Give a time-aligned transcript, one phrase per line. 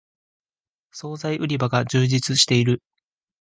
[0.89, 2.81] そうざい売り場が充実している